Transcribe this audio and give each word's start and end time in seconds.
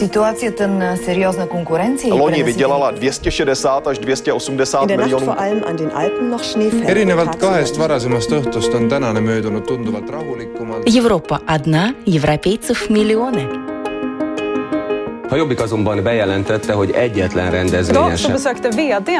Ситуацията 0.00 0.68
на 0.68 0.96
сериозна 0.96 1.46
конкуренция 1.46 2.14
Loni 2.14 2.42
vydělala 2.42 2.90
260 2.90 3.86
až 3.86 3.98
280 3.98 4.86
miljonů. 4.86 5.34
erinevalt 6.86 7.36
kahest 7.36 7.76
varasemast 7.76 8.30
õhtust 8.30 8.74
on 8.74 8.88
tänane 8.88 9.20
möödunud 9.20 9.66
tunduvalt 9.68 10.10
rahulikumalt. 10.10 10.88
Европа 10.96 11.40
одна, 11.46 11.94
европейцев 12.06 12.88
миллионы. 12.90 13.44
A 15.30 15.36
Jobbik 15.36 15.60
azonban 15.60 16.02
bejelentette, 16.02 16.72
hogy 16.72 16.90
egyetlen 16.90 17.50
rendezvényen 17.50 18.16
sem. 18.16 18.34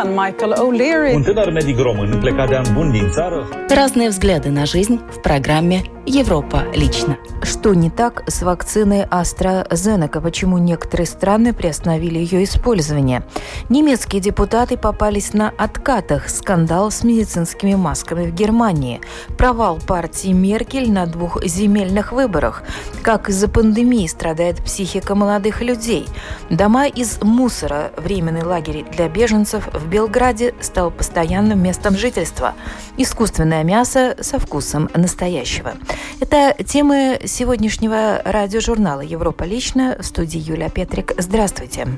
Michael 0.06 0.52
O'Leary 0.56 1.14
Un 1.14 1.22
tânăr 1.22 1.52
medic 1.52 1.78
român 1.78 2.18
plecat 2.20 2.48
de 2.48 2.56
an 2.56 2.66
bun 2.74 2.90
din 2.90 3.10
țară 3.10 3.48
Разные 3.68 4.08
взгляды 4.08 4.50
на 4.50 4.64
жизнь 4.64 4.98
в 5.10 5.20
программе 5.20 5.99
«Европа 6.10 6.64
лично». 6.74 7.18
Что 7.42 7.72
не 7.72 7.88
так 7.88 8.24
с 8.28 8.42
вакциной 8.42 9.04
AstraZeneca? 9.04 10.20
Почему 10.20 10.58
некоторые 10.58 11.06
страны 11.06 11.52
приостановили 11.52 12.18
ее 12.18 12.42
использование? 12.44 13.22
Немецкие 13.68 14.20
депутаты 14.20 14.76
попались 14.76 15.32
на 15.34 15.52
откатах. 15.56 16.28
Скандал 16.28 16.90
с 16.90 17.04
медицинскими 17.04 17.76
масками 17.76 18.26
в 18.26 18.34
Германии. 18.34 19.00
Провал 19.38 19.78
партии 19.78 20.32
Меркель 20.32 20.90
на 20.90 21.06
двух 21.06 21.44
земельных 21.44 22.10
выборах. 22.10 22.64
Как 23.02 23.28
из-за 23.28 23.48
пандемии 23.48 24.06
страдает 24.08 24.56
психика 24.64 25.14
молодых 25.14 25.62
людей. 25.62 26.08
Дома 26.50 26.88
из 26.88 27.22
мусора, 27.22 27.92
временный 27.96 28.42
лагерь 28.42 28.84
для 28.90 29.08
беженцев 29.08 29.68
в 29.72 29.86
Белграде 29.86 30.54
стал 30.60 30.90
постоянным 30.90 31.62
местом 31.62 31.96
жительства. 31.96 32.54
Искусственное 32.96 33.62
мясо 33.62 34.16
со 34.20 34.40
вкусом 34.40 34.90
настоящего. 34.94 35.74
Это 36.20 36.54
темы 36.64 37.20
сегодняшнего 37.24 38.20
радиожурнала 38.24 39.00
«Европа 39.00 39.44
лично» 39.44 39.96
в 39.98 40.04
студии 40.04 40.38
Юлия 40.38 40.68
Петрик. 40.68 41.14
Здравствуйте. 41.16 41.88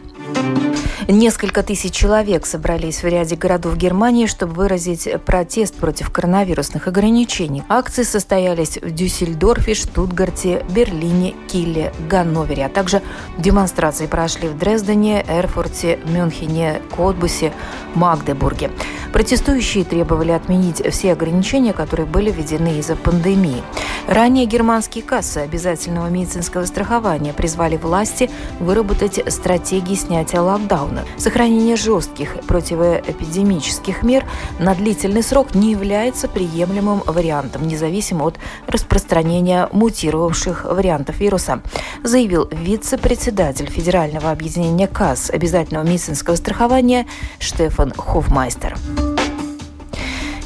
Несколько 1.08 1.62
тысяч 1.62 1.92
человек 1.92 2.46
собрались 2.46 3.02
в 3.02 3.06
ряде 3.06 3.34
городов 3.34 3.76
Германии, 3.76 4.26
чтобы 4.26 4.54
выразить 4.54 5.08
протест 5.24 5.74
против 5.74 6.10
коронавирусных 6.10 6.86
ограничений. 6.86 7.64
Акции 7.68 8.04
состоялись 8.04 8.78
в 8.80 8.90
Дюссельдорфе, 8.90 9.74
Штутгарте, 9.74 10.64
Берлине, 10.70 11.34
Килле, 11.48 11.92
Ганновере, 12.08 12.66
а 12.66 12.68
также 12.68 13.02
демонстрации 13.38 14.06
прошли 14.06 14.48
в 14.48 14.56
Дрездене, 14.56 15.24
Эрфурте, 15.28 15.98
Мюнхене, 16.06 16.80
Котбусе, 16.94 17.52
Магдебурге. 17.94 18.70
Протестующие 19.12 19.84
требовали 19.84 20.30
отменить 20.30 20.82
все 20.90 21.12
ограничения, 21.12 21.72
которые 21.72 22.06
были 22.06 22.30
введены 22.30 22.78
из-за 22.78 22.96
пандемии. 22.96 23.62
Ранее 24.06 24.46
германские 24.46 25.04
кассы 25.04 25.38
обязательного 25.38 26.08
медицинского 26.08 26.64
страхования 26.66 27.32
призвали 27.32 27.76
власти 27.76 28.30
выработать 28.58 29.22
стратегии 29.32 29.94
снятия 29.94 30.40
локдауна. 30.40 31.04
Сохранение 31.16 31.76
жестких 31.76 32.36
противоэпидемических 32.46 34.02
мер 34.02 34.24
на 34.58 34.74
длительный 34.74 35.22
срок 35.22 35.54
не 35.54 35.70
является 35.70 36.28
приемлемым 36.28 37.02
вариантом, 37.06 37.66
независимо 37.66 38.26
от 38.26 38.36
распространения 38.66 39.68
мутировавших 39.72 40.64
вариантов 40.64 41.18
вируса, 41.20 41.62
заявил 42.02 42.48
вице-председатель 42.50 43.70
Федерального 43.70 44.30
объединения 44.30 44.88
касс 44.88 45.30
обязательного 45.30 45.84
медицинского 45.84 46.36
страхования 46.36 47.06
Штефан 47.38 47.92
Хофмайстер. 47.96 48.76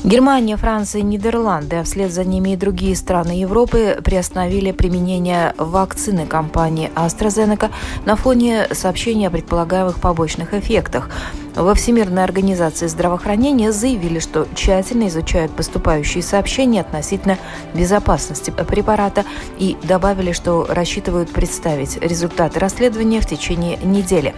Германия, 0.06 0.56
Франция 0.56 1.00
и 1.00 1.02
Нидерланды, 1.02 1.74
а 1.74 1.82
вслед 1.82 2.12
за 2.12 2.22
ними 2.22 2.50
и 2.50 2.56
другие 2.56 2.94
страны 2.94 3.32
Европы 3.32 3.98
приостановили 4.04 4.70
применение 4.70 5.52
вакцины 5.58 6.26
компании 6.28 6.92
AstraZeneca 6.94 7.72
на 8.04 8.14
фоне 8.14 8.68
сообщений 8.70 9.26
о 9.26 9.30
предполагаемых 9.32 9.98
побочных 9.98 10.54
эффектах. 10.54 11.10
Во 11.56 11.74
Всемирной 11.74 12.22
организации 12.22 12.86
здравоохранения 12.86 13.72
заявили, 13.72 14.18
что 14.18 14.46
тщательно 14.54 15.08
изучают 15.08 15.52
поступающие 15.52 16.22
сообщения 16.22 16.82
относительно 16.82 17.38
безопасности 17.72 18.50
препарата 18.50 19.24
и 19.58 19.74
добавили, 19.82 20.32
что 20.32 20.66
рассчитывают 20.68 21.30
представить 21.30 21.96
результаты 21.96 22.60
расследования 22.60 23.22
в 23.22 23.26
течение 23.26 23.78
недели. 23.78 24.34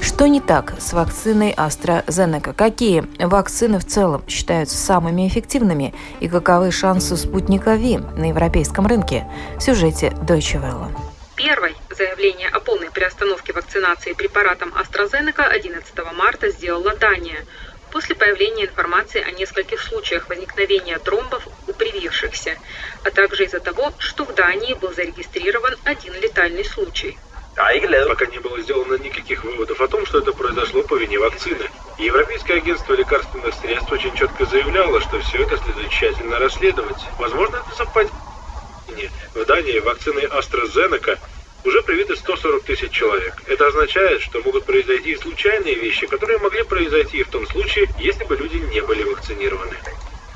Что 0.00 0.28
не 0.28 0.40
так 0.40 0.74
с 0.78 0.92
вакциной 0.92 1.52
AstraZeneca? 1.52 2.54
Какие 2.54 3.04
вакцины 3.18 3.80
в 3.80 3.84
целом 3.84 4.22
считаются 4.28 4.76
самыми 4.76 5.26
эффективными 5.26 5.92
и 6.20 6.28
каковы 6.28 6.70
шансы 6.70 7.16
спутника 7.16 7.74
ВИ 7.74 7.98
на 8.16 8.28
европейском 8.28 8.86
рынке? 8.86 9.26
В 9.58 9.62
сюжете 9.62 10.12
Deutsche 10.24 10.62
Welle. 10.62 10.88
Первой 11.34 11.74
заявление 12.00 12.48
о 12.48 12.60
полной 12.60 12.90
приостановке 12.90 13.52
вакцинации 13.52 14.14
препаратом 14.14 14.72
AstraZeneca 14.72 15.42
11 15.42 15.94
марта 16.14 16.48
сделала 16.48 16.96
Дания 16.96 17.44
после 17.92 18.14
появления 18.14 18.64
информации 18.64 19.20
о 19.20 19.32
нескольких 19.32 19.82
случаях 19.82 20.30
возникновения 20.30 20.98
тромбов 20.98 21.46
у 21.68 21.72
привившихся, 21.74 22.56
а 23.04 23.10
также 23.10 23.44
из-за 23.44 23.60
того, 23.60 23.92
что 23.98 24.24
в 24.24 24.34
Дании 24.34 24.72
был 24.72 24.94
зарегистрирован 24.94 25.76
один 25.84 26.14
летальный 26.14 26.64
случай. 26.64 27.18
Пока 27.54 28.24
не 28.24 28.38
было 28.38 28.58
сделано 28.62 28.94
никаких 28.94 29.44
выводов 29.44 29.78
о 29.82 29.88
том, 29.88 30.06
что 30.06 30.20
это 30.20 30.32
произошло 30.32 30.82
по 30.84 30.94
вине 30.94 31.18
вакцины. 31.18 31.68
Европейское 31.98 32.56
агентство 32.56 32.94
лекарственных 32.94 33.52
средств 33.60 33.92
очень 33.92 34.16
четко 34.16 34.46
заявляло, 34.46 35.02
что 35.02 35.20
все 35.20 35.42
это 35.42 35.58
следует 35.58 35.90
тщательно 35.90 36.38
расследовать. 36.38 37.02
Возможно, 37.18 37.56
это 37.56 37.76
совпадение. 37.76 39.10
В 39.34 39.44
Дании 39.44 39.78
вакциной 39.80 40.24
AstraZeneca 40.24 41.18
уже 41.64 41.82
привиты 41.82 42.16
140 42.16 42.64
тысяч 42.64 42.90
человек. 42.90 43.34
Это 43.46 43.66
означает, 43.66 44.22
что 44.22 44.40
могут 44.40 44.64
произойти 44.64 45.12
и 45.12 45.16
случайные 45.16 45.74
вещи, 45.74 46.06
которые 46.06 46.38
могли 46.38 46.62
произойти 46.64 47.18
и 47.18 47.22
в 47.22 47.28
том 47.28 47.46
случае, 47.46 47.88
если 47.98 48.24
бы 48.24 48.36
люди 48.36 48.56
не 48.56 48.80
были 48.80 49.02
вакцинированы. 49.02 49.76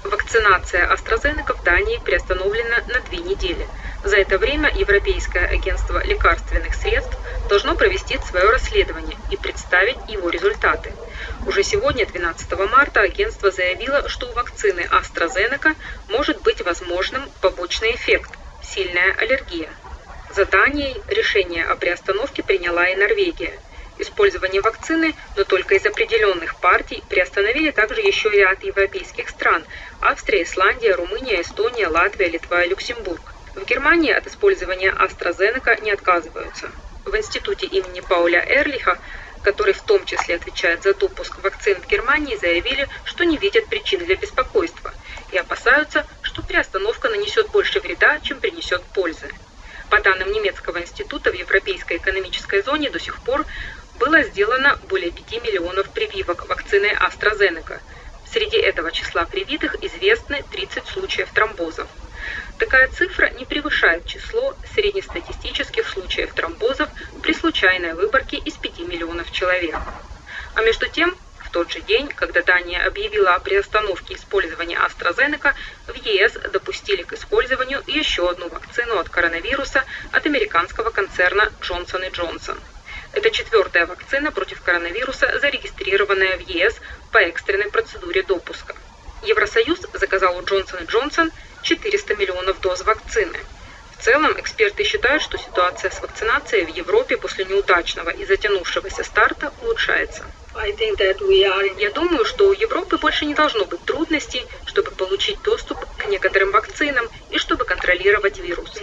Вакцинация 0.05 0.87
AstraZeneca 0.93 1.55
в 1.55 1.63
Дании 1.65 1.99
приостановлена 2.05 2.85
на 2.89 3.01
две 3.01 3.19
недели. 3.19 3.67
За 4.05 4.17
это 4.17 4.37
время 4.37 4.71
Европейское 4.75 5.47
агентство 5.47 6.05
лекарственных 6.05 6.75
средств 6.75 7.17
должно 7.49 7.75
провести 7.75 8.19
свое 8.19 8.51
расследование 8.51 9.17
и 9.31 9.37
представить 9.37 9.97
его 10.09 10.29
результаты. 10.29 10.93
Уже 11.47 11.63
сегодня, 11.63 12.05
12 12.05 12.53
марта, 12.71 13.01
агентство 13.01 13.51
заявило, 13.51 14.09
что 14.09 14.27
у 14.27 14.33
вакцины 14.35 14.87
AstraZeneca 14.91 15.75
может 16.09 16.43
быть 16.43 16.61
возможным 16.61 17.23
побочный 17.41 17.95
эффект– 17.95 18.31
сильная 18.63 19.15
аллергия. 19.15 19.71
За 20.35 20.47
Данией 20.47 21.01
решение 21.07 21.65
о 21.65 21.77
приостановке 21.77 22.43
приняла 22.43 22.89
и 22.89 22.97
Норвегия. 22.97 23.57
Использование 24.01 24.61
вакцины, 24.63 25.15
но 25.37 25.45
только 25.45 25.77
из 25.77 25.87
определенных 25.87 26.57
партий, 26.57 27.05
приостановили 27.09 27.71
также 27.71 28.01
еще 28.01 28.31
ряд 28.31 28.65
европейских 28.65 29.29
стран– 29.29 29.65
Австрия, 30.01 30.43
Исландия, 30.43 30.97
Румыния, 30.97 31.41
Эстония, 31.41 31.87
Латвия, 31.87 32.27
Литва 32.27 32.65
и 32.65 32.69
Люксембург. 32.69 33.21
В 33.55 33.65
Германии 33.65 34.11
от 34.11 34.27
использования 34.27 34.91
AstraZeneca 34.91 35.81
не 35.85 35.93
отказываются. 35.93 36.69
В 37.05 37.15
институте 37.15 37.67
имени 37.67 38.01
Пауля 38.01 38.45
Эрлиха, 38.45 38.99
который 39.45 39.73
в 39.73 39.83
том 39.83 40.05
числе 40.05 40.35
отвечает 40.35 40.83
за 40.83 40.95
допуск 40.95 41.39
вакцин 41.45 41.81
в 41.81 41.87
Германии, 41.87 42.35
заявили, 42.35 42.89
что 43.05 43.23
не 43.23 43.37
видят 43.37 43.69
причин 43.69 44.05
для 44.05 44.17
беспокойства 44.17 44.93
и 45.31 45.39
опасаются, 45.39 46.05
что 46.23 46.43
приостановка 46.43 47.09
нанесет 47.09 47.53
больше 47.53 47.79
вреда, 47.79 48.19
чем 48.19 48.41
принесет 48.41 48.83
пользы. 48.87 49.31
По 49.95 50.01
данным 50.01 50.33
немецкого 50.33 50.81
института, 50.81 51.31
в 51.31 51.35
Европейской 51.35 51.99
экономической 51.99 52.63
зоне 52.63 52.91
до 52.91 52.99
сих 52.99 53.17
пор 53.21 53.47
было 54.01 54.25
сделано 54.25 54.77
более 54.89 55.13
5 55.13 55.41
миллионов 55.45 55.89
прививок 55.91 56.49
вакцины 56.49 56.87
AstraZeneca. 56.87 57.79
Среди 58.27 58.57
этого 58.57 58.91
числа 58.91 59.25
привитых 59.25 59.81
известны 59.85 60.43
30 60.51 60.85
случаев 60.89 61.31
тромбозов. 61.31 61.87
Такая 62.59 62.89
цифра 62.89 63.31
не 63.39 63.45
превышает 63.45 64.05
число 64.07 64.57
среднестатистических 64.75 65.87
случаев 65.87 66.35
тромбозов 66.35 66.89
при 67.23 67.33
случайной 67.33 67.95
выборке 67.95 68.39
из 68.39 68.55
5 68.55 68.81
миллионов 68.81 69.31
человек. 69.31 69.77
А 70.57 70.63
между 70.63 70.89
тем, 70.89 71.17
тот 71.55 71.71
же 71.71 71.81
день, 71.83 72.09
когда 72.09 72.43
Дания 72.43 72.85
объявила 72.85 73.37
о 73.37 73.39
приостановке 73.39 74.15
использования 74.15 74.77
AstraZeneca, 74.77 75.55
в 75.87 75.95
ЕС 75.95 76.33
допустили 76.53 77.05
к 77.05 77.13
использованию 77.13 77.81
еще 77.87 78.29
одну 78.29 78.49
вакцину 78.49 78.99
от 78.99 79.09
коронавируса 79.09 79.85
от 80.11 80.27
американского 80.27 80.91
концерна 80.91 81.53
Johnson 81.61 82.11
Johnson. 82.11 82.59
Это 83.13 83.31
четвертая 83.31 83.87
вакцина 83.87 84.33
против 84.33 84.63
коронавируса, 84.63 85.39
зарегистрированная 85.39 86.39
в 86.39 86.41
ЕС 86.41 86.75
по 87.13 87.19
экстренной 87.19 87.71
процедуре 87.71 88.25
допуска. 88.25 88.75
Евросоюз 89.23 89.79
заказал 89.93 90.37
у 90.37 90.43
Johnson 90.43 90.85
Johnson 90.89 91.31
400 91.63 92.17
миллионов 92.17 92.61
доз 92.63 92.85
вакцины. 92.85 93.39
В 94.05 94.07
целом, 94.07 94.39
эксперты 94.39 94.85
считают, 94.85 95.23
что 95.23 95.39
ситуация 95.39 95.91
с 95.91 96.03
вакцинацией 96.03 96.67
в 96.67 96.77
Европе 96.77 97.17
после 97.17 97.47
неудачного 97.47 98.11
и 98.11 98.27
затянувшегося 98.27 99.03
старта 99.03 99.51
улучшается. 99.63 100.27
Я 101.79 101.91
думаю, 101.91 102.27
что 102.27 102.49
у 102.49 102.53
Европы 102.53 102.99
больше 102.99 103.25
не 103.25 103.33
должно 103.33 103.65
быть 103.65 103.83
трудностей, 103.87 104.47
чтобы 104.67 104.91
получить 104.91 105.41
доступ 105.41 105.79
к 105.97 106.07
некоторым 106.09 106.51
вакцинам 106.51 107.09
и 107.31 107.39
чтобы 107.39 107.65
контролировать 107.65 108.39
вирус. 108.41 108.77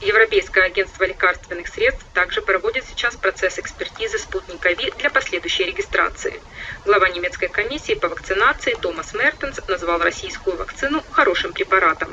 Европейское 0.00 0.64
агентство 0.64 1.04
лекарственных 1.04 1.68
средств 1.68 2.04
также 2.14 2.42
проводит 2.42 2.84
сейчас 2.84 3.14
процесс 3.14 3.60
экспертизы 3.60 4.18
спутника 4.18 4.72
Ви 4.72 4.90
для 4.98 5.10
последующей 5.10 5.66
регистрации. 5.66 6.42
Глава 6.84 7.08
немецкой 7.10 7.46
комиссии 7.46 7.94
по 7.94 8.08
вакцинации 8.08 8.74
Томас 8.74 9.14
Мертенс 9.14 9.60
назвал 9.68 10.00
российскую 10.00 10.56
вакцину 10.56 11.04
хорошим 11.12 11.52
препаратом. 11.52 12.12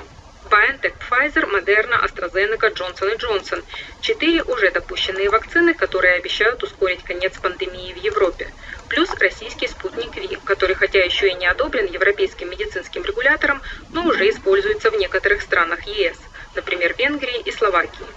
BioNTech, 0.51 0.95
Pfizer, 0.99 1.47
Moderna, 1.47 2.03
AstraZeneca, 2.03 2.73
Johnson 2.75 3.17
Johnson. 3.17 3.63
Четыре 4.01 4.43
уже 4.43 4.69
допущенные 4.71 5.29
вакцины, 5.29 5.73
которые 5.73 6.15
обещают 6.15 6.61
ускорить 6.61 7.03
конец 7.05 7.37
пандемии 7.37 7.93
в 7.93 8.03
Европе. 8.03 8.51
Плюс 8.89 9.09
российский 9.21 9.67
спутник 9.67 10.13
Ви, 10.17 10.35
который 10.43 10.75
хотя 10.75 10.99
еще 10.99 11.29
и 11.29 11.35
не 11.35 11.47
одобрен 11.47 11.85
европейским 11.85 12.49
медицинским 12.49 13.01
регулятором, 13.03 13.61
но 13.93 14.03
уже 14.05 14.29
используется 14.29 14.91
в 14.91 14.97
некоторых 14.97 15.41
странах 15.41 15.87
ЕС, 15.87 16.17
например, 16.53 16.95
Венгрии 16.97 17.39
и 17.43 17.51
Словакии. 17.51 18.07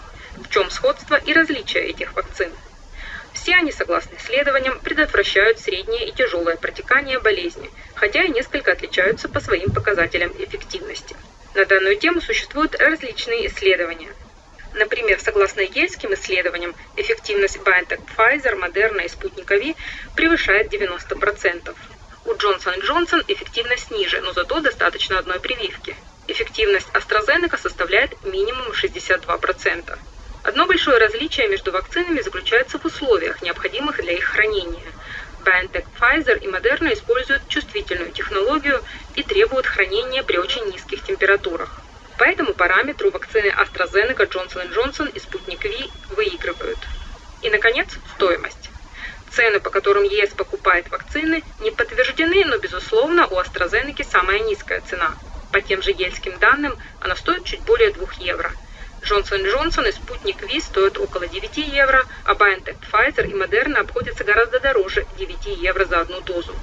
В 0.43 0.49
чем 0.51 0.71
сходство 0.71 1.15
и 1.15 1.33
различия 1.33 1.83
этих 1.83 2.17
вакцин? 2.17 2.51
Все 3.33 3.55
они, 3.55 3.71
согласно 3.71 4.17
исследованиям, 4.17 4.81
предотвращают 4.81 5.61
среднее 5.61 6.09
и 6.09 6.13
тяжелое 6.13 6.57
протекание 6.57 7.21
болезни, 7.21 7.71
хотя 7.95 8.25
и 8.25 8.29
несколько 8.29 8.73
отличаются 8.73 9.29
по 9.29 9.39
своим 9.39 9.73
показателям 9.73 10.33
эффективности. 10.37 11.15
На 11.55 11.65
данную 11.67 11.97
тему 11.97 12.21
существуют 12.21 12.75
различные 12.75 13.47
исследования. 13.47 14.13
Например, 14.75 15.21
согласно 15.21 15.61
ельским 15.61 16.13
исследованиям, 16.13 16.75
эффективность 16.97 17.59
BioNTech, 17.59 18.01
Pfizer, 18.17 18.59
Moderna 18.59 19.05
и 19.05 19.09
Спутника 19.09 19.55
Ви 19.55 19.77
превышает 20.17 20.75
90%. 20.75 21.77
У 22.25 22.33
Johnson 22.33 22.83
Johnson 22.83 23.25
эффективность 23.29 23.93
ниже, 23.93 24.21
но 24.23 24.33
зато 24.33 24.61
достаточно 24.61 25.17
одной 25.21 25.39
прививки. 25.39 25.95
Эффективность 26.27 26.89
AstraZeneca 26.93 27.57
составляет 27.57 28.25
минимум 28.25 28.73
62%. 28.73 29.99
Одно 30.43 30.67
большое 30.67 30.99
различие 30.99 31.47
между 31.47 31.71
вакцинами 31.71 32.21
заключается 32.21 32.81
в 32.81 32.85
условиях, 32.85 33.43
необходимых 33.43 34.03
для 34.03 34.15
их 34.15 34.25
хранения– 34.25 34.83
BioNTech, 35.45 35.85
Pfizer 36.01 36.39
и 36.39 36.47
Moderna 36.49 36.93
используют 36.93 37.47
чувствительную 37.49 38.11
технологию 38.13 38.83
и 39.15 39.23
требуют 39.23 39.67
хранения 39.67 40.23
при 40.23 40.39
очень 40.39 40.65
низких 40.67 41.05
температурах. 41.05 41.81
По 42.19 42.25
этому 42.25 42.55
параметру 42.55 43.11
вакцины 43.11 43.49
AstraZeneca, 43.49 44.29
Johnson 44.29 44.73
Johnson 44.75 45.11
и 45.13 45.19
Sputnik 45.19 45.63
V 45.63 46.15
выигрывают. 46.17 46.79
И, 47.43 47.51
наконец, 47.51 47.89
стоимость. 48.15 48.71
Цены, 49.31 49.61
по 49.61 49.71
которым 49.71 50.05
ЕС 50.05 50.31
покупает 50.31 50.91
вакцины, 50.91 51.43
не 51.61 51.71
подтверждены, 51.71 52.45
но, 52.45 52.57
безусловно, 52.59 53.27
у 53.27 53.39
AstraZeneca 53.39 54.05
самая 54.05 54.39
низкая 54.41 54.81
цена. 54.81 55.13
По 55.51 55.61
тем 55.61 55.83
же 55.83 55.91
ельским 55.91 56.39
данным, 56.39 56.77
она 57.01 57.17
стоит 57.17 57.45
чуть 57.45 57.61
более 57.63 57.91
2 57.91 58.09
евро– 58.21 58.51
Джонсон 59.05 59.43
Джонсон 59.43 59.87
и 59.87 59.93
Спутник 59.93 60.43
Ви 60.43 60.61
стоят 60.61 60.99
около 60.99 61.27
9 61.27 61.57
евро, 61.59 62.05
а 62.25 62.35
BioNTech, 62.35 62.77
Pfizer 62.91 63.27
и 63.27 63.35
Moderna 63.35 63.81
обходятся 63.81 64.25
гораздо 64.25 64.61
дороже 64.61 65.07
9 65.19 65.47
евро 65.59 65.85
за 65.85 66.01
одну 66.01 66.21
дозу. 66.23 66.55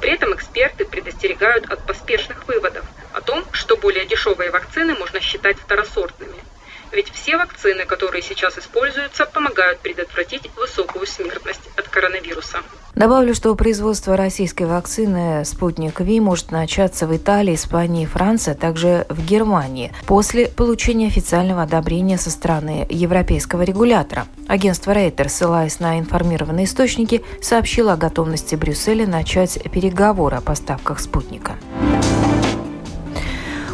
При 0.00 0.12
этом 0.12 0.34
эксперты 0.34 0.84
предостерегают 0.84 1.70
от 1.70 1.84
поспешных 1.86 2.46
выводов 2.46 2.84
о 3.12 3.20
том, 3.20 3.44
что 3.52 3.76
более 3.76 4.06
дешевые 4.06 4.50
вакцины 4.50 4.94
можно 4.94 5.20
считать 5.20 5.58
второсортными– 5.58 6.36
ведь 6.92 7.10
все 7.10 7.38
вакцины, 7.38 7.86
которые 7.86 8.20
сейчас 8.20 8.58
используются, 8.58 9.24
помогают 9.24 9.80
предотвратить 9.80 10.54
высокую 10.56 11.06
смертность 11.06 11.70
от 11.74 11.88
коронавируса. 11.88 12.62
Добавлю, 13.02 13.34
что 13.34 13.56
производство 13.56 14.16
российской 14.16 14.62
вакцины 14.62 15.44
«Спутник 15.44 15.98
Ви» 15.98 16.20
может 16.20 16.52
начаться 16.52 17.08
в 17.08 17.16
Италии, 17.16 17.56
Испании, 17.56 18.06
Франции, 18.06 18.52
а 18.52 18.54
также 18.54 19.06
в 19.08 19.26
Германии 19.26 19.90
после 20.06 20.46
получения 20.46 21.08
официального 21.08 21.62
одобрения 21.62 22.16
со 22.16 22.30
стороны 22.30 22.86
европейского 22.88 23.62
регулятора. 23.62 24.26
Агентство 24.46 24.92
Рейтер, 24.92 25.30
ссылаясь 25.30 25.80
на 25.80 25.98
информированные 25.98 26.66
источники, 26.66 27.24
сообщило 27.40 27.94
о 27.94 27.96
готовности 27.96 28.54
Брюсселя 28.54 29.04
начать 29.04 29.58
переговоры 29.72 30.36
о 30.36 30.40
поставках 30.40 31.00
«Спутника». 31.00 31.56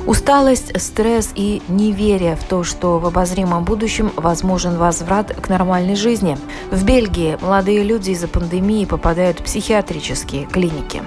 Усталость, 0.09 0.73
стресс 0.81 1.33
и 1.35 1.61
неверие 1.69 2.35
в 2.35 2.43
то, 2.43 2.65
что 2.65 2.99
в 2.99 3.05
обозримом 3.05 3.65
будущем 3.65 4.11
возможен 4.17 4.79
возврат 4.79 5.39
к 5.39 5.51
нормальной 5.51 5.97
жизни. 5.97 6.39
В 6.71 6.83
Бельгии 6.83 7.37
молодые 7.43 7.85
люди 7.85 8.13
из-за 8.13 8.27
пандемии 8.27 8.87
попадают 8.87 9.41
в 9.41 9.43
психиатрические 9.43 10.47
клиники. 10.47 11.03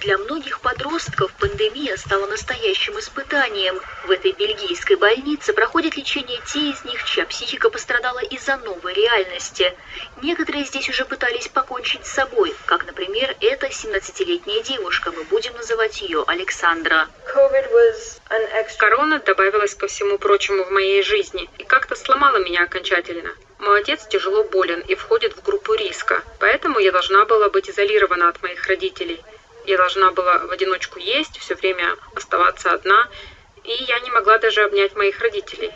Для 0.00 0.16
многих 0.16 0.60
подростков 0.60 1.30
пандемия 1.34 1.94
стала 1.98 2.26
настоящим 2.26 2.98
испытанием. 2.98 3.78
В 4.06 4.10
этой 4.10 4.32
бельгийской 4.32 4.96
больнице 4.96 5.52
проходит 5.52 5.94
лечение 5.94 6.40
те 6.46 6.70
из 6.70 6.82
них, 6.84 7.04
чья 7.04 7.26
психика 7.26 7.68
пострадала 7.68 8.20
из-за 8.20 8.56
новой 8.56 8.94
реальности. 8.94 9.74
Некоторые 10.22 10.64
здесь 10.64 10.88
уже 10.88 11.04
пытались 11.04 11.48
покончить 11.48 12.06
с 12.06 12.12
собой, 12.12 12.54
как, 12.64 12.86
например, 12.86 13.36
эта 13.40 13.66
17-летняя 13.66 14.62
девушка, 14.62 15.12
мы 15.12 15.24
будем 15.24 15.54
называть 15.54 16.00
ее 16.00 16.24
Александра. 16.26 17.06
Корона 18.78 19.18
добавилась 19.18 19.74
ко 19.74 19.86
всему 19.86 20.16
прочему 20.16 20.64
в 20.64 20.70
моей 20.70 21.02
жизни 21.02 21.50
и 21.58 21.64
как-то 21.64 21.94
сломала 21.94 22.38
меня 22.38 22.62
окончательно. 22.62 23.34
Мой 23.58 23.80
отец 23.80 24.06
тяжело 24.06 24.44
болен 24.44 24.80
и 24.80 24.94
входит 24.94 25.36
в 25.36 25.42
группу 25.42 25.74
риска, 25.74 26.22
поэтому 26.38 26.78
я 26.78 26.90
должна 26.90 27.26
была 27.26 27.50
быть 27.50 27.68
изолирована 27.68 28.30
от 28.30 28.40
моих 28.42 28.66
родителей. 28.66 29.22
Я 29.66 29.76
должна 29.76 30.10
была 30.12 30.38
в 30.38 30.50
одиночку 30.50 30.98
есть, 30.98 31.38
все 31.38 31.54
время 31.54 31.96
оставаться 32.14 32.72
одна, 32.72 33.08
и 33.64 33.72
я 33.84 34.00
не 34.00 34.10
могла 34.10 34.38
даже 34.38 34.62
обнять 34.62 34.94
моих 34.96 35.20
родителей. 35.20 35.72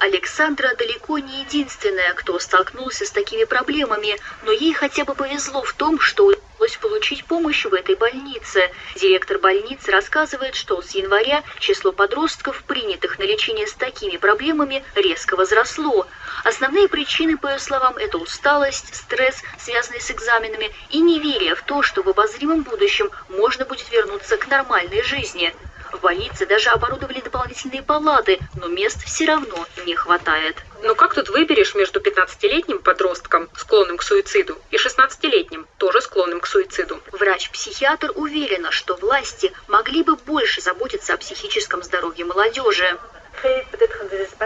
Александра 0.00 0.74
далеко 0.76 1.18
не 1.18 1.42
единственная, 1.42 2.12
кто 2.14 2.38
столкнулся 2.38 3.06
с 3.06 3.10
такими 3.10 3.44
проблемами, 3.44 4.18
но 4.42 4.52
ей 4.52 4.74
хотя 4.74 5.04
бы 5.04 5.14
повезло 5.14 5.62
в 5.62 5.72
том, 5.74 5.98
что 6.00 6.32
удалось 6.54 6.76
получить 6.76 7.24
помощь 7.24 7.64
в 7.64 7.74
этой 7.74 7.94
больнице. 7.94 8.70
Директор 8.96 9.38
больницы 9.38 9.90
рассказывает, 9.90 10.54
что 10.54 10.80
с 10.80 10.90
января 10.92 11.42
число 11.58 11.92
подростков, 11.92 12.62
принятых 12.64 13.18
на 13.18 13.24
лечение 13.24 13.66
с 13.66 13.74
такими 13.74 14.16
проблемами, 14.16 14.82
резко 14.94 15.36
возросло. 15.36 16.06
Основные 16.44 16.88
причины, 16.88 17.36
по 17.36 17.48
ее 17.48 17.58
словам, 17.58 17.96
это 17.96 18.18
усталость, 18.18 18.94
стресс, 18.94 19.42
связанный 19.58 20.00
с 20.00 20.10
экзаменами, 20.10 20.70
и 20.90 21.00
неверие 21.00 21.54
в 21.54 21.62
то, 21.62 21.82
что 21.82 22.02
в 22.02 22.08
обозримом 22.08 22.62
будущем 22.62 23.10
можно 23.28 23.64
будет 23.64 23.90
вернуться 23.90 24.36
к 24.36 24.46
нормальной 24.48 25.02
жизни. 25.02 25.54
В 25.92 26.00
больнице 26.00 26.46
даже 26.46 26.70
оборудовали 26.70 27.20
дополнительные 27.20 27.82
палаты, 27.82 28.38
но 28.56 28.68
мест 28.68 29.04
все 29.04 29.26
равно 29.26 29.66
не 29.86 29.94
хватает. 29.94 30.56
Но 30.84 30.94
как 30.94 31.14
тут 31.14 31.30
выберешь 31.30 31.74
между 31.74 31.98
15-летним 31.98 32.78
подростком, 32.78 33.48
склонным 33.56 33.96
к 33.96 34.02
суициду, 34.02 34.58
и 34.70 34.76
16-летним, 34.76 35.66
тоже 35.78 36.02
склонным 36.02 36.40
к 36.40 36.46
суициду? 36.46 37.00
Врач-психиатр 37.10 38.12
уверена, 38.14 38.70
что 38.70 38.94
власти 38.94 39.50
могли 39.66 40.02
бы 40.02 40.16
больше 40.16 40.60
заботиться 40.60 41.14
о 41.14 41.16
психическом 41.16 41.82
здоровье 41.82 42.26
молодежи. 42.26 42.98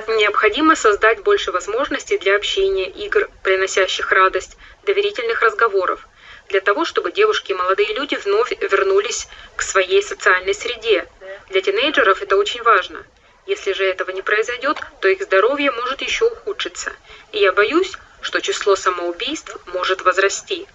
Необходимо 0.07 0.76
создать 0.76 1.25
больше 1.25 1.50
возможностей 1.50 2.18
для 2.18 2.37
общения, 2.37 2.88
игр, 2.88 3.28
приносящих 3.42 4.12
радость, 4.12 4.57
доверительных 4.85 5.42
разговоров, 5.42 6.07
для 6.49 6.61
того, 6.61 6.85
чтобы 6.85 7.11
девушки 7.11 7.50
и 7.50 7.57
молодые 7.57 7.92
люди 7.95 8.14
вновь 8.14 8.52
вернулись 8.61 9.26
к 9.57 9.62
своей 9.62 10.04
социальной 10.04 10.54
среде. 10.54 11.09
Для 11.49 11.62
тинейджеров 11.62 12.23
это 12.23 12.37
очень 12.37 12.62
важно. 12.62 13.04
Если 13.49 13.73
же 13.73 13.83
этого 13.87 14.11
не 14.11 14.21
произойдет, 14.21 14.76
то 15.00 15.09
их 15.09 15.23
здоровье 15.23 15.71
может 15.71 16.02
еще 16.02 16.26
ухудшиться. 16.26 16.93
И 17.33 17.38
я 17.38 17.50
боюсь, 17.50 17.95
что 18.21 18.43
число 18.43 18.76
самоубийств 18.76 19.57
может 19.64 20.02
возрасти. 20.02 20.69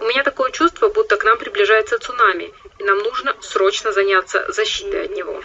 У 0.00 0.02
меня 0.02 0.24
такое 0.24 0.50
чувство, 0.50 0.88
будто 0.88 1.18
к 1.18 1.22
нам 1.22 1.38
приближается 1.38 2.00
цунами, 2.00 2.52
и 2.80 2.82
нам 2.82 2.98
нужно 2.98 3.36
срочно 3.42 3.92
заняться 3.92 4.44
защитой 4.50 5.04
от 5.04 5.14
него. 5.14 5.40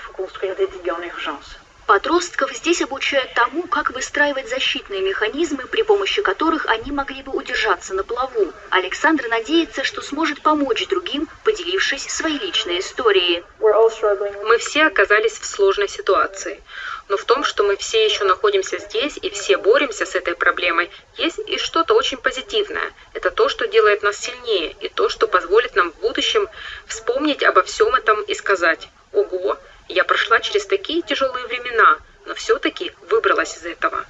Подростков 1.92 2.54
здесь 2.54 2.82
обучают 2.82 3.34
тому, 3.34 3.64
как 3.64 3.92
выстраивать 3.92 4.48
защитные 4.48 5.02
механизмы, 5.02 5.66
при 5.68 5.82
помощи 5.82 6.22
которых 6.22 6.66
они 6.68 6.90
могли 6.90 7.22
бы 7.22 7.34
удержаться 7.34 7.94
на 7.94 8.06
плаву. 8.06 8.54
Александр 8.70 9.28
надеется, 9.28 9.84
что 9.84 10.02
сможет 10.02 10.42
помочь 10.42 10.88
другим, 10.88 11.28
поделившись 11.44 12.10
своей 12.10 12.40
личной 12.40 12.80
историей. 12.80 13.44
Мы 13.60 14.58
все 14.60 14.86
оказались 14.86 15.38
в 15.38 15.46
сложной 15.46 15.90
ситуации. 15.90 16.64
Но 17.10 17.18
в 17.18 17.26
том, 17.26 17.44
что 17.44 17.64
мы 17.64 17.76
все 17.76 18.06
еще 18.06 18.24
находимся 18.24 18.78
здесь 18.78 19.20
и 19.22 19.30
все 19.30 19.58
боремся 19.58 20.06
с 20.06 20.16
этой 20.16 20.34
проблемой, 20.34 20.90
есть 21.18 21.40
и 21.40 21.58
что-то 21.58 21.94
очень 21.94 22.20
позитивное. 22.20 22.90
Это 23.14 23.32
то, 23.32 23.50
что 23.50 23.68
делает 23.68 24.02
нас 24.02 24.16
сильнее, 24.16 24.74
и 24.80 24.88
то, 24.88 25.10
что 25.10 25.28
позволит 25.28 25.76
нам 25.76 25.92
в 25.92 25.96
будущем 25.98 26.48
вспомнить 26.88 27.44
обо 27.44 27.64
всем 27.64 27.94
этом 27.96 28.22
и 28.22 28.34
сказать 28.34 28.88
«Ого, 29.12 29.58
я 29.92 30.04
прошла 30.04 30.40
через 30.40 30.66
такие 30.66 31.02
тяжелые 31.02 31.46
времена, 31.48 31.98
но 32.26 32.36
все-таки 32.36 32.92
выбралась 33.10 33.58
из 33.58 33.66
этого. 33.66 34.06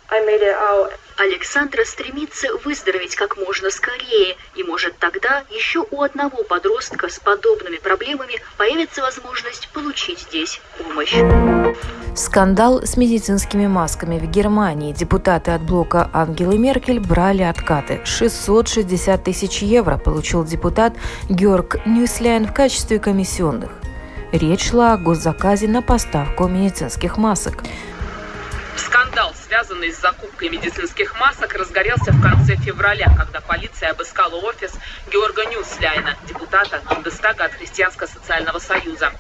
Александра 1.17 1.83
стремится 1.85 2.47
выздороветь 2.63 3.15
как 3.15 3.37
можно 3.37 3.69
скорее, 3.69 4.35
и 4.55 4.63
может 4.63 4.97
тогда 4.97 5.43
еще 5.49 5.85
у 5.91 6.01
одного 6.01 6.43
подростка 6.43 7.09
с 7.09 7.19
подобными 7.19 7.77
проблемами 7.77 8.41
появится 8.57 9.01
возможность 9.01 9.69
получить 9.69 10.19
здесь 10.19 10.59
помощь. 10.77 11.15
Скандал 12.15 12.81
с 12.83 12.97
медицинскими 12.97 13.67
масками 13.67 14.19
в 14.19 14.29
Германии. 14.29 14.93
Депутаты 14.93 15.51
от 15.51 15.61
блока 15.61 16.09
Ангелы 16.11 16.57
Меркель 16.57 16.99
брали 16.99 17.43
откаты. 17.43 18.01
660 18.03 19.23
тысяч 19.23 19.61
евро 19.61 19.97
получил 19.97 20.43
депутат 20.43 20.93
Георг 21.29 21.77
Нюсляйн 21.85 22.47
в 22.47 22.53
качестве 22.53 22.99
комиссионных. 22.99 23.80
Речь 24.31 24.69
шла 24.69 24.93
о 24.93 24.97
госзаказе 24.97 25.67
на 25.67 25.81
поставку 25.81 26.47
медицинских 26.47 27.17
масок. 27.17 27.63
Скандал, 28.77 29.33
связанный 29.35 29.91
с 29.91 29.99
закупкой 29.99 30.47
медицинских 30.47 31.19
масок, 31.19 31.53
разгорелся 31.53 32.13
в 32.13 32.21
конце 32.21 32.55
февраля, 32.55 33.13
когда 33.17 33.41
полиция 33.41 33.91
обыскала 33.91 34.35
офис 34.35 34.71
Георга 35.11 35.43
Нюсляйна, 35.47 36.15
депутата 36.29 36.81
Бундестага 36.87 37.43
от 37.43 37.51
Христианско-социального 37.51 38.59
союза. 38.59 39.11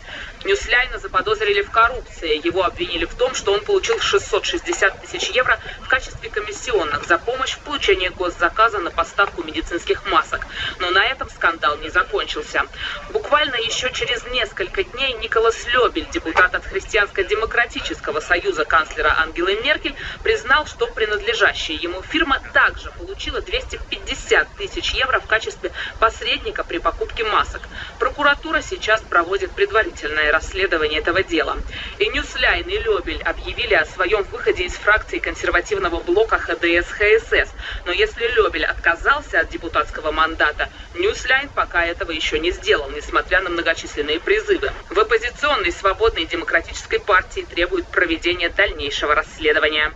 Нюсляйна 0.43 0.97
заподозрили 0.97 1.61
в 1.61 1.69
коррупции. 1.69 2.45
Его 2.45 2.63
обвинили 2.63 3.05
в 3.05 3.13
том, 3.13 3.35
что 3.35 3.53
он 3.53 3.63
получил 3.63 3.99
660 3.99 5.01
тысяч 5.01 5.29
евро 5.29 5.59
в 5.81 5.87
качестве 5.87 6.31
комиссионных 6.31 7.05
за 7.05 7.19
помощь 7.19 7.51
в 7.51 7.59
получении 7.59 8.07
госзаказа 8.09 8.79
на 8.79 8.89
поставку 8.89 9.43
медицинских 9.43 10.03
масок. 10.07 10.47
Но 10.79 10.89
на 10.89 11.05
этом 11.05 11.29
скандал 11.29 11.77
не 11.77 11.89
закончился. 11.89 12.63
Буквально 13.09 13.55
еще 13.57 13.91
через 13.91 14.25
несколько 14.31 14.83
дней 14.83 15.13
Николас 15.13 15.63
Лебель, 15.67 16.07
депутат 16.11 16.55
от 16.55 16.65
Христианско-демократического 16.65 18.19
союза 18.19 18.65
канцлера 18.65 19.13
Ангелы 19.19 19.61
Меркель, 19.63 19.95
признал, 20.23 20.65
что 20.65 20.87
принадлежащая 20.87 21.75
ему 21.75 22.01
фирма 22.01 22.41
также 22.51 22.91
получила 22.91 23.41
250 23.41 24.55
тысяч 24.55 24.93
евро 24.93 25.19
в 25.19 25.27
качестве 25.27 25.71
посредника 25.99 26.63
при 26.63 26.79
покупке 26.79 27.23
масок. 27.25 27.61
Прокуратура 27.99 28.61
сейчас 28.61 29.01
проводит 29.01 29.51
предварительное 29.51 30.30
расследование 30.31 30.99
этого 30.99 31.23
дела. 31.23 31.57
И 31.99 32.07
Ньюсляйн, 32.07 32.67
и 32.67 32.77
Лебель 32.77 33.21
объявили 33.23 33.75
о 33.75 33.85
своем 33.85 34.23
выходе 34.23 34.63
из 34.63 34.73
фракции 34.73 35.19
консервативного 35.19 35.99
блока 35.99 36.37
ХДС-ХСС. 36.37 37.49
Но 37.85 37.91
если 37.91 38.27
Лебель 38.27 38.65
отказался 38.65 39.41
от 39.41 39.49
депутатского 39.49 40.11
мандата, 40.11 40.69
Ньюсляйн 40.95 41.49
пока 41.49 41.85
этого 41.85 42.11
еще 42.11 42.39
не 42.39 42.51
сделал, 42.51 42.89
несмотря 42.91 43.41
на 43.41 43.49
многочисленные 43.49 44.19
призывы. 44.19 44.71
В 44.89 44.99
оппозиционной 44.99 45.71
свободной 45.71 46.25
демократической 46.25 46.99
партии 46.99 47.45
требуют 47.49 47.87
проведения 47.87 48.49
дальнейшего 48.49 49.15
расследования. 49.15 49.91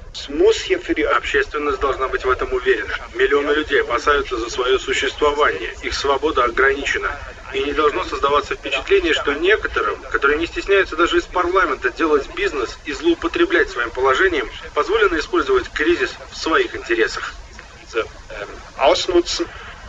Общественность 1.15 1.79
должна 1.79 2.07
быть 2.07 2.25
в 2.25 2.29
этом 2.29 2.53
уверена. 2.53 2.93
Миллионы 3.13 3.51
людей 3.51 3.81
опасаются 3.81 4.37
за 4.37 4.49
свое 4.49 4.79
существование. 4.79 5.73
Их 5.81 5.93
свобода 5.93 6.43
ограничена. 6.43 7.11
И 7.55 7.63
не 7.63 7.71
должно 7.71 8.03
создаваться 8.03 8.55
впечатление, 8.55 9.13
что 9.13 9.33
некоторым, 9.33 10.01
которые 10.11 10.37
не 10.37 10.45
стесняются 10.45 10.97
даже 10.97 11.19
из 11.19 11.23
парламента 11.23 11.89
делать 11.89 12.29
бизнес 12.35 12.77
и 12.83 12.91
злоупотреблять 12.91 13.69
своим 13.69 13.91
положением, 13.91 14.49
позволено 14.73 15.17
использовать 15.17 15.69
кризис 15.71 16.13
в 16.29 16.35
своих 16.35 16.75
интересах. 16.75 17.33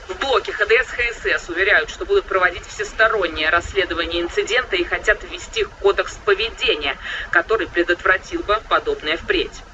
В 0.09 0.15
блоке 0.21 0.53
ХДС-ХСС 0.53 1.51
уверяют, 1.51 1.91
что 1.91 2.05
будут 2.05 2.27
проводить 2.27 2.65
всестороннее 2.67 3.51
расследование 3.51 4.23
инцидента 4.23 4.77
и 4.77 4.85
хотят 4.85 5.25
ввести 5.25 5.65
кодекс 5.81 6.19
поведения, 6.25 6.97
который 7.31 7.67
предотвратил 7.67 8.45
бы 8.45 8.61
подобное 8.69 9.17
впредь. 9.17 9.65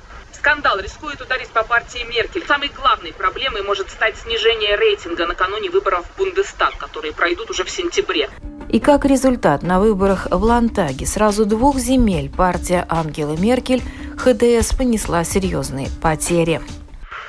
Скандал 0.42 0.80
рискует 0.80 1.20
ударить 1.20 1.50
по 1.50 1.62
партии 1.62 2.04
Меркель. 2.12 2.44
Самой 2.48 2.68
главной 2.68 3.12
проблемой 3.12 3.62
может 3.62 3.88
стать 3.90 4.16
снижение 4.16 4.74
рейтинга 4.74 5.24
накануне 5.24 5.70
выборов 5.70 6.04
в 6.04 6.18
Бундестаг, 6.18 6.76
которые 6.78 7.12
пройдут 7.12 7.50
уже 7.50 7.62
в 7.62 7.70
сентябре. 7.70 8.28
И 8.68 8.80
как 8.80 9.04
результат, 9.04 9.62
на 9.62 9.78
выборах 9.78 10.26
в 10.28 10.42
Лантаге 10.42 11.06
сразу 11.06 11.46
двух 11.46 11.78
земель 11.78 12.28
партия 12.28 12.84
Ангелы 12.88 13.36
Меркель 13.38 13.84
ХДС 14.18 14.74
понесла 14.76 15.22
серьезные 15.22 15.86
потери. 16.02 16.60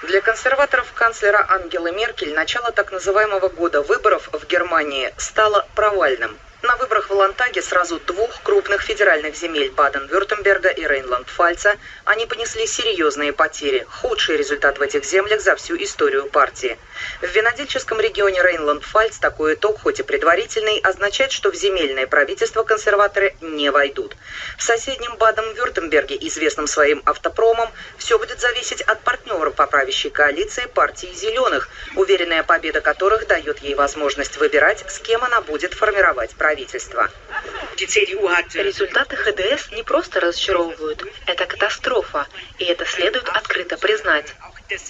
Для 0.08 0.20
консерваторов 0.20 0.92
канцлера 0.94 1.46
Ангелы 1.50 1.92
Меркель 1.92 2.34
начало 2.34 2.72
так 2.72 2.92
называемого 2.92 3.50
года 3.50 3.84
выборов 3.84 4.28
в 4.32 4.48
Германии 4.48 5.14
стало 5.18 5.68
провальным. 5.76 6.36
На 6.66 6.78
выборах 6.78 7.10
в 7.10 7.14
Лантаге 7.14 7.62
сразу 7.62 8.00
двух 8.00 8.42
крупных 8.42 8.84
федеральных 8.84 9.36
земель 9.36 9.70
Баден-Вюртемберга 9.72 10.70
и 10.70 10.88
Рейнланд-Пфальца 10.88 11.76
они 12.06 12.26
понесли 12.26 12.66
серьезные 12.66 13.34
потери, 13.34 13.86
худший 13.90 14.38
результат 14.38 14.78
в 14.78 14.82
этих 14.82 15.04
землях 15.04 15.42
за 15.42 15.58
всю 15.58 15.76
историю 15.76 16.30
партии. 16.30 16.78
В 17.22 17.28
винодельческом 17.28 18.00
регионе 18.00 18.42
Рейнланд-Пфальц 18.42 19.18
такой 19.20 19.56
итог, 19.56 19.82
хоть 19.82 20.00
и 20.00 20.04
предварительный, 20.04 20.80
означает, 20.80 21.32
что 21.32 21.52
в 21.52 21.56
земельное 21.56 22.08
правительство 22.08 22.64
консерваторы 22.64 23.36
не 23.42 23.72
войдут. 23.72 24.16
В 24.58 24.64
соседнем 24.64 25.16
Баден-Вюртемберге, 25.18 26.18
известном 26.28 26.68
своим 26.68 27.02
автопромом, 27.06 27.70
все 27.98 28.18
будет 28.20 28.40
зависеть 28.40 28.82
от 28.82 29.02
партнеров 29.02 29.56
по 29.56 29.68
правящей 29.68 30.12
коалиции 30.12 30.66
партии 30.66 31.12
«Зеленых», 31.14 31.70
уверенная 31.96 32.44
победа 32.44 32.82
которых 32.82 33.28
дает 33.28 33.60
ей 33.60 33.76
возможность 33.76 34.38
выбирать, 34.38 34.84
с 34.90 35.00
кем 35.00 35.24
она 35.24 35.42
будет 35.42 35.74
формировать 35.74 36.32
правительство. 36.36 37.10
Результаты 37.78 39.16
ХДС 39.16 39.72
не 39.72 39.84
просто 39.84 40.20
разочаровывают, 40.20 41.04
это 41.26 41.46
катастрофа, 41.46 42.28
и 42.60 42.66
это 42.66 42.86
следует 42.86 43.28
открыто 43.30 43.78
признать. 43.78 44.34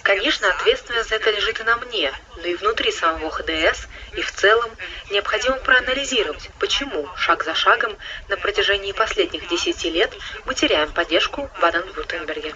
Конечно, 0.03 0.49
ответственность 0.49 1.09
за 1.09 1.15
это 1.15 1.31
лежит 1.31 1.59
и 1.59 1.63
на 1.63 1.77
мне, 1.77 2.13
но 2.37 2.43
и 2.43 2.55
внутри 2.55 2.91
самого 2.91 3.31
ХДС, 3.31 3.87
и 4.15 4.21
в 4.21 4.31
целом 4.31 4.69
необходимо 5.09 5.57
проанализировать, 5.57 6.49
почему 6.59 7.09
шаг 7.15 7.43
за 7.43 7.55
шагом 7.55 7.97
на 8.29 8.37
протяжении 8.37 8.91
последних 8.91 9.47
десяти 9.49 9.89
лет 9.89 10.15
мы 10.45 10.53
теряем 10.53 10.91
поддержку 10.91 11.49
в 11.55 11.61
Баден-Вюртемберге. 11.61 12.55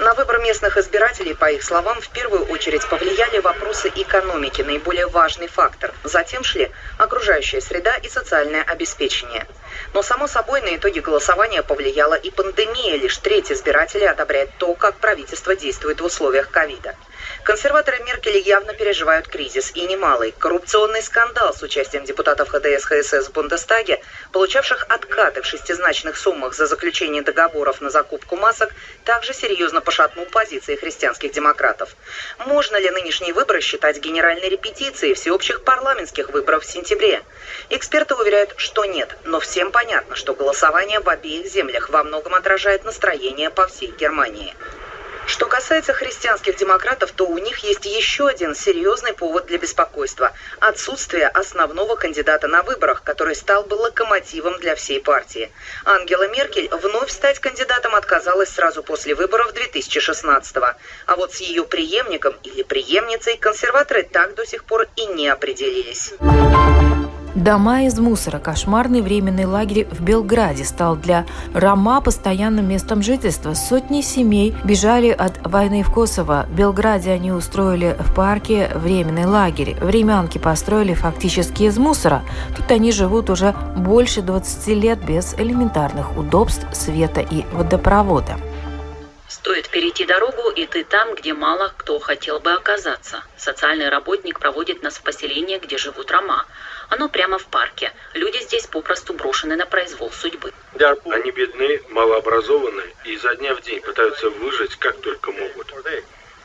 На 0.00 0.14
выбор 0.14 0.38
местных 0.40 0.76
избирателей, 0.76 1.34
по 1.34 1.50
их 1.50 1.62
словам, 1.62 2.00
в 2.00 2.08
первую 2.08 2.46
очередь 2.46 2.86
повлияли 2.88 3.38
вопросы 3.38 3.92
экономики, 3.94 4.62
наиболее 4.62 5.06
важный 5.06 5.46
фактор. 5.46 5.92
Затем 6.04 6.42
шли 6.42 6.70
окружающая 6.96 7.60
среда 7.60 7.94
и 7.96 8.08
социальное 8.08 8.62
обеспечение. 8.62 9.46
Но, 9.92 10.02
само 10.02 10.26
собой, 10.26 10.62
на 10.62 10.76
итоге 10.76 11.00
голосования 11.00 11.62
повлияла 11.62 12.14
и 12.14 12.30
пандемия. 12.30 12.96
Лишь 12.96 13.18
треть 13.18 13.52
избирателей 13.52 14.06
одобряет 14.06 14.50
то, 14.58 14.74
как 14.74 14.96
правительство 14.96 15.54
действует 15.54 16.00
в 16.00 16.04
условиях 16.04 16.50
ковида. 16.50 16.94
Консерваторы 17.44 18.00
Меркель 18.00 18.36
явно 18.36 18.74
переживают 18.74 19.26
кризис, 19.26 19.72
и 19.74 19.86
немалый. 19.86 20.32
Коррупционный 20.32 21.02
скандал 21.02 21.54
с 21.54 21.62
участием 21.62 22.04
депутатов 22.04 22.50
ХДС 22.50 22.84
ХСС 22.84 23.28
в 23.28 23.32
Бундестаге, 23.32 24.02
получавших 24.32 24.84
откаты 24.88 25.40
в 25.40 25.46
шестизначных 25.46 26.18
суммах 26.18 26.54
за 26.54 26.66
заключение 26.66 27.22
договоров 27.22 27.80
на 27.80 27.88
закупку 27.88 28.36
масок, 28.36 28.74
также 29.04 29.32
серьезно 29.32 29.80
пошатнул 29.80 30.26
позиции 30.26 30.76
христианских 30.76 31.32
демократов. 31.32 31.96
Можно 32.46 32.76
ли 32.76 32.90
нынешние 32.90 33.32
выборы 33.32 33.62
считать 33.62 33.98
генеральной 33.98 34.50
репетицией 34.50 35.14
всеобщих 35.14 35.64
парламентских 35.64 36.28
выборов 36.28 36.64
в 36.64 36.70
сентябре? 36.70 37.22
Эксперты 37.70 38.14
уверяют, 38.14 38.52
что 38.56 38.84
нет, 38.84 39.16
но 39.24 39.40
всем 39.40 39.72
понятно, 39.72 40.14
что 40.14 40.34
голосование 40.34 41.00
в 41.00 41.08
обеих 41.08 41.46
землях 41.46 41.88
во 41.88 42.04
многом 42.04 42.34
отражает 42.34 42.84
настроение 42.84 43.48
по 43.48 43.66
всей 43.66 43.92
Германии. 43.92 44.54
Что 45.40 45.48
касается 45.48 45.94
христианских 45.94 46.56
демократов, 46.56 47.12
то 47.12 47.26
у 47.26 47.38
них 47.38 47.60
есть 47.60 47.86
еще 47.86 48.28
один 48.28 48.54
серьезный 48.54 49.14
повод 49.14 49.46
для 49.46 49.56
беспокойства– 49.56 50.34
отсутствие 50.60 51.28
основного 51.28 51.96
кандидата 51.96 52.46
на 52.46 52.62
выборах, 52.62 53.02
который 53.02 53.34
стал 53.34 53.62
бы 53.64 53.72
локомотивом 53.72 54.60
для 54.60 54.74
всей 54.74 55.00
партии. 55.00 55.50
Ангела 55.86 56.28
Меркель 56.28 56.68
вновь 56.68 57.10
стать 57.10 57.38
кандидатом 57.38 57.94
отказалась 57.94 58.50
сразу 58.50 58.82
после 58.82 59.14
выборов 59.14 59.54
2016 59.54 60.56
-го. 60.56 60.74
А 61.06 61.16
вот 61.16 61.32
с 61.32 61.40
ее 61.40 61.64
преемником 61.64 62.36
или 62.42 62.62
преемницей 62.62 63.38
консерваторы 63.38 64.02
так 64.02 64.34
до 64.34 64.44
сих 64.44 64.64
пор 64.64 64.88
и 64.94 65.06
не 65.06 65.28
определились. 65.28 66.12
Дома 67.40 67.84
из 67.84 67.98
мусора. 67.98 68.38
Кошмарный 68.38 69.00
временный 69.00 69.46
лагерь 69.46 69.88
в 69.90 70.02
Белграде 70.02 70.62
стал 70.62 70.94
для 70.94 71.24
Рома 71.54 72.02
постоянным 72.02 72.68
местом 72.68 73.02
жительства. 73.02 73.54
Сотни 73.54 74.02
семей 74.02 74.54
бежали 74.62 75.08
от 75.08 75.38
войны 75.46 75.82
в 75.82 75.90
Косово. 75.90 76.44
В 76.50 76.54
Белграде 76.54 77.12
они 77.12 77.32
устроили 77.32 77.96
в 77.98 78.14
парке 78.14 78.70
временный 78.74 79.24
лагерь. 79.24 79.74
Времянки 79.80 80.36
построили 80.36 80.92
фактически 80.92 81.62
из 81.62 81.78
мусора. 81.78 82.22
Тут 82.58 82.70
они 82.70 82.92
живут 82.92 83.30
уже 83.30 83.54
больше 83.74 84.20
20 84.20 84.66
лет 84.76 85.02
без 85.02 85.32
элементарных 85.32 86.18
удобств, 86.18 86.66
света 86.74 87.22
и 87.22 87.46
водопровода. 87.52 88.36
Стоит 89.28 89.70
перейти 89.70 90.04
дорогу, 90.04 90.50
и 90.54 90.66
ты 90.66 90.84
там, 90.84 91.14
где 91.14 91.32
мало 91.32 91.72
кто 91.76 91.98
хотел 91.98 92.40
бы 92.40 92.52
оказаться. 92.52 93.22
Социальный 93.36 93.88
работник 93.88 94.38
проводит 94.38 94.82
нас 94.82 94.98
в 94.98 95.02
поселение, 95.02 95.58
где 95.58 95.78
живут 95.78 96.10
рома. 96.10 96.44
Оно 96.90 97.08
прямо 97.08 97.38
в 97.38 97.46
парке. 97.46 97.92
Люди 98.14 98.38
здесь 98.42 98.66
попросту 98.66 99.14
брошены 99.14 99.56
на 99.56 99.64
произвол 99.64 100.10
судьбы. 100.10 100.52
Они 101.06 101.30
бедны, 101.30 101.80
малообразованы 101.88 102.82
и 103.04 103.14
изо 103.14 103.34
дня 103.36 103.54
в 103.54 103.62
день 103.62 103.80
пытаются 103.80 104.28
выжить 104.28 104.76
как 104.76 105.00
только 105.00 105.30
могут. 105.30 105.72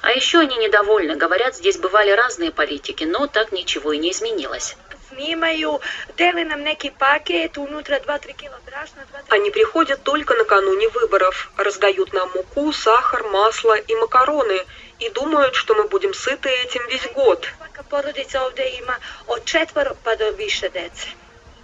А 0.01 0.11
еще 0.11 0.39
они 0.39 0.55
недовольны. 0.57 1.15
Говорят, 1.15 1.55
здесь 1.55 1.77
бывали 1.77 2.11
разные 2.11 2.51
политики, 2.51 3.05
но 3.05 3.25
так 3.25 3.51
ничего 3.51 3.91
и 3.91 3.97
не 3.97 4.11
изменилось. 4.11 4.77
снимаю, 5.09 5.81
дели 6.15 6.43
нам 6.43 6.63
некий 6.63 6.91
пакет, 6.91 7.57
внутри 7.57 7.95
2-3 7.95 8.33
кило 8.33 8.55
брашна. 8.67 9.03
Они 9.29 9.49
приходят 9.49 10.03
только 10.03 10.35
накануне 10.35 10.89
выборов, 10.89 11.51
раздают 11.57 12.13
нам 12.13 12.29
муку, 12.35 12.71
сахар, 12.71 13.23
масло 13.23 13.73
и 13.73 13.95
макароны 13.95 14.61
и 14.99 15.09
думают, 15.09 15.55
что 15.55 15.73
мы 15.73 15.87
будем 15.87 16.13
сыты 16.13 16.49
этим 16.49 16.87
весь 16.87 17.07
год. 17.13 17.47
Породица 17.89 18.41
овде 18.45 18.65
има 18.81 18.95
от 19.27 19.45
четверо 19.45 19.95
па 20.03 20.15
до 20.15 20.31
više 20.31 20.69
dece. 20.69 21.07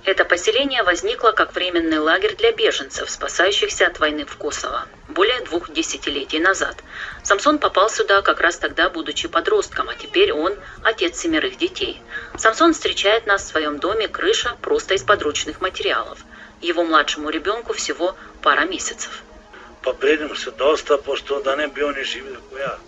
Это 0.03 0.25
поселение 0.25 0.81
возникло 0.81 1.31
как 1.31 1.53
временный 1.53 1.99
лагерь 1.99 2.35
для 2.35 2.51
беженцев, 2.51 3.09
спасающихся 3.09 3.85
от 3.85 3.99
войны 3.99 4.25
в 4.25 4.35
Косово, 4.35 4.87
более 5.07 5.41
двух 5.41 5.71
десятилетий 5.71 6.39
назад. 6.39 6.83
Самсон 7.21 7.59
попал 7.59 7.87
сюда 7.87 8.23
как 8.23 8.41
раз 8.41 8.57
тогда, 8.57 8.89
будучи 8.89 9.27
подростком, 9.27 9.89
а 9.89 9.95
теперь 9.95 10.33
он 10.33 10.55
отец 10.83 11.19
семерых 11.19 11.57
детей. 11.57 12.01
Самсон 12.35 12.73
встречает 12.73 13.27
нас 13.27 13.43
в 13.43 13.47
своем 13.47 13.77
доме, 13.77 14.07
крыша 14.07 14.57
просто 14.61 14.95
из 14.95 15.03
подручных 15.03 15.61
материалов. 15.61 16.25
Его 16.61 16.83
младшему 16.83 17.29
ребенку 17.29 17.73
всего 17.73 18.15
пара 18.41 18.65
месяцев. 18.65 19.21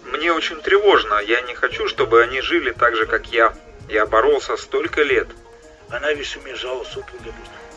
Мне 0.04 0.32
очень 0.32 0.62
тревожно. 0.62 1.20
Я 1.20 1.42
не 1.42 1.56
хочу, 1.56 1.88
чтобы 1.88 2.22
они 2.22 2.42
жили 2.42 2.72
так 2.72 2.96
же, 2.96 3.06
как 3.06 3.28
я. 3.28 3.54
Я 3.90 4.06
боролся 4.06 4.58
столько 4.58 5.02
лет. 5.02 5.28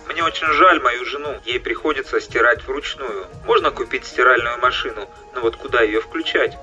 Мне 0.07 0.23
очень 0.23 0.47
жаль 0.53 0.81
мою 0.81 1.05
жену. 1.05 1.41
Ей 1.45 1.59
приходится 1.59 2.21
стирать 2.21 2.65
вручную. 2.65 3.27
Можно 3.47 3.71
купить 3.71 4.05
стиральную 4.05 4.59
машину, 4.59 5.09
но 5.35 5.41
вот 5.41 5.57
куда 5.57 5.83
ее 5.83 6.01
включать? 6.01 6.57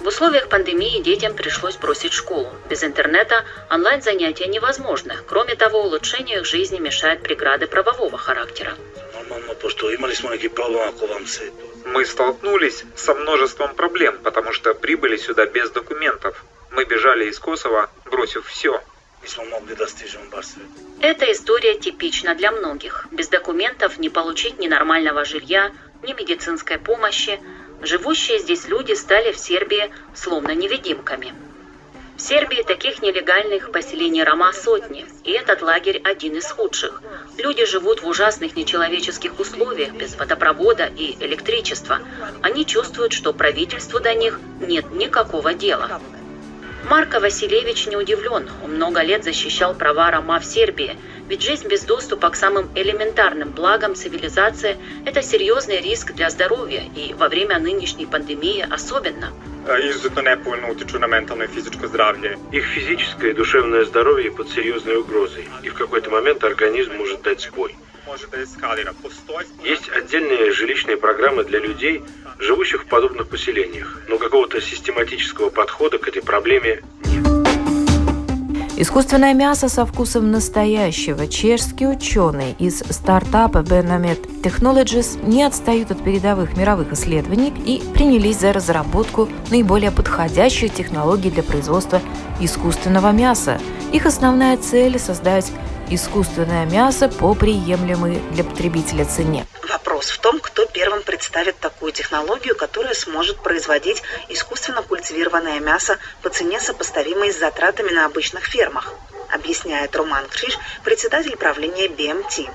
В 0.00 0.08
условиях 0.08 0.50
пандемии 0.50 1.00
детям 1.02 1.34
пришлось 1.34 1.76
бросить 1.76 2.12
школу. 2.12 2.50
Без 2.68 2.84
интернета 2.84 3.44
онлайн-занятия 3.70 4.46
невозможны. 4.48 5.14
Кроме 5.26 5.54
того, 5.54 5.82
улучшению 5.84 6.40
их 6.40 6.46
жизни 6.46 6.78
мешают 6.78 7.22
преграды 7.22 7.66
правового 7.66 8.18
характера. 8.18 8.74
Мы 11.86 12.04
столкнулись 12.04 12.84
со 12.96 13.14
множеством 13.14 13.74
проблем, 13.74 14.18
потому 14.22 14.52
что 14.52 14.74
прибыли 14.74 15.16
сюда 15.16 15.46
без 15.46 15.70
документов. 15.70 16.44
Мы 16.70 16.84
бежали 16.84 17.28
из 17.28 17.38
Косово, 17.38 17.90
бросив 18.10 18.46
все. 18.46 18.82
Эта 21.00 21.32
история 21.32 21.78
типична 21.78 22.34
для 22.34 22.50
многих. 22.52 23.06
Без 23.10 23.28
документов 23.28 23.98
не 23.98 24.10
получить 24.10 24.58
ни 24.58 24.68
нормального 24.68 25.24
жилья, 25.24 25.72
ни 26.02 26.12
медицинской 26.12 26.78
помощи. 26.78 27.40
Живущие 27.82 28.38
здесь 28.38 28.66
люди 28.68 28.92
стали 28.92 29.32
в 29.32 29.38
Сербии 29.38 29.90
словно 30.14 30.50
невидимками. 30.54 31.32
В 32.16 32.20
Сербии 32.20 32.62
таких 32.62 33.02
нелегальных 33.02 33.72
поселений 33.72 34.22
Рома 34.22 34.52
сотни, 34.52 35.04
и 35.24 35.32
этот 35.32 35.62
лагерь 35.62 36.00
один 36.04 36.36
из 36.36 36.48
худших. 36.50 37.02
Люди 37.38 37.64
живут 37.66 38.02
в 38.02 38.06
ужасных 38.06 38.54
нечеловеческих 38.56 39.38
условиях, 39.40 39.92
без 39.92 40.14
водопровода 40.14 40.84
и 40.84 41.16
электричества. 41.24 41.98
Они 42.40 42.64
чувствуют, 42.64 43.12
что 43.12 43.32
правительству 43.32 43.98
до 43.98 44.14
них 44.14 44.40
нет 44.60 44.92
никакого 44.92 45.54
дела. 45.54 46.00
Марко 46.84 47.18
Васильевич 47.18 47.86
не 47.86 47.96
удивлен. 47.96 48.48
Он 48.62 48.74
много 48.74 49.02
лет 49.02 49.24
защищал 49.24 49.74
права 49.74 50.10
Рома 50.10 50.38
в 50.38 50.44
Сербии. 50.44 50.96
Ведь 51.28 51.42
жизнь 51.42 51.66
без 51.66 51.82
доступа 51.84 52.28
к 52.28 52.36
самым 52.36 52.68
элементарным 52.74 53.50
благам 53.50 53.94
цивилизации– 53.94 54.76
это 55.06 55.22
серьезный 55.22 55.80
риск 55.80 56.12
для 56.12 56.28
здоровья, 56.28 56.82
и 56.94 57.14
во 57.14 57.28
время 57.28 57.58
нынешней 57.58 58.04
пандемии 58.04 58.66
особенно. 58.68 59.32
Izuzetno 59.66 60.20
nepovoljno 60.20 60.68
utiču 60.68 60.98
на 60.98 61.06
ментальное 61.06 61.46
и 61.46 61.50
физическое 61.50 61.88
здоровье. 61.88 62.38
Их 62.52 62.66
физическое 62.66 63.30
и 63.30 63.32
душевное 63.32 63.86
здоровье 63.86 64.30
под 64.30 64.50
серьезной 64.50 64.96
угрозой, 64.96 65.48
и 65.62 65.70
в 65.70 65.74
какой-то 65.74 66.10
момент 66.10 66.44
организм 66.44 66.96
может 66.96 67.22
дать 67.22 67.40
сбой. 67.40 67.74
Есть 69.64 69.88
отдельные 69.88 70.52
жилищные 70.52 70.96
программы 70.96 71.44
для 71.44 71.58
людей, 71.58 72.02
живущих 72.38 72.82
в 72.82 72.86
подобных 72.86 73.28
поселениях, 73.28 74.00
но 74.08 74.18
какого-то 74.18 74.60
систематического 74.60 75.50
подхода 75.50 75.98
к 75.98 76.08
этой 76.08 76.22
проблеме 76.22 76.64
нет. 76.64 76.84
Искусственное 78.76 79.34
мясо 79.34 79.68
со 79.68 79.86
вкусом 79.86 80.32
настоящего. 80.32 81.28
Чешские 81.28 81.90
ученые 81.90 82.56
из 82.58 82.80
стартапа 82.80 83.58
Benamed 83.58 84.42
Technologies 84.42 85.24
не 85.24 85.44
отстают 85.44 85.92
от 85.92 86.02
передовых 86.02 86.56
мировых 86.56 86.92
исследований 86.92 87.52
и 87.64 87.80
принялись 87.94 88.40
за 88.40 88.52
разработку 88.52 89.28
наиболее 89.50 89.92
подходящей 89.92 90.68
технологии 90.68 91.30
для 91.30 91.44
производства 91.44 92.00
искусственного 92.40 93.12
мяса. 93.12 93.60
Их 93.92 94.06
основная 94.06 94.56
цель– 94.56 94.98
создать 94.98 95.52
искусственное 95.90 96.66
мясо 96.66 97.08
по 97.08 97.34
приемлемой 97.34 98.20
для 98.32 98.44
потребителя 98.44 99.04
цене. 99.04 99.46
Вопрос 99.68 100.10
в 100.10 100.18
том, 100.18 100.40
кто 100.40 100.66
первым 100.66 101.02
представит 101.02 101.58
такую 101.58 101.92
технологию, 101.92 102.56
которая 102.56 102.94
сможет 102.94 103.42
производить 103.42 104.02
искусственно 104.28 104.82
культивированное 104.82 105.60
мясо 105.60 105.98
по 106.22 106.30
цене, 106.30 106.60
сопоставимой 106.60 107.32
с 107.32 107.38
затратами 107.38 107.90
на 107.90 108.06
обычных 108.06 108.44
фермах, 108.44 108.94
объясняет 109.32 109.94
Роман 109.96 110.26
Криш, 110.28 110.58
председатель 110.82 111.36
правления 111.36 111.88
BMT. 111.88 112.50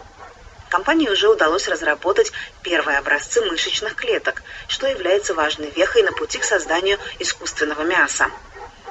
Компании 0.70 1.10
уже 1.10 1.28
удалось 1.28 1.68
разработать 1.68 2.32
первые 2.62 3.00
образцы 3.00 3.42
мышечных 3.42 3.96
клеток, 3.96 4.44
что 4.68 4.88
является 4.88 5.34
важной 5.34 5.72
вехой 5.72 6.04
на 6.04 6.12
пути 6.12 6.38
к 6.38 6.44
созданию 6.44 7.00
искусственного 7.18 7.82
мяса. 7.82 8.28